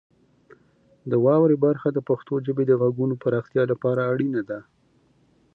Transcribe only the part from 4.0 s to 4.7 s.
اړینه ده.